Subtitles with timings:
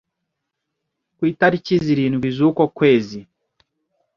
[1.15, 3.19] ku itariki zirindwi zuko kwezi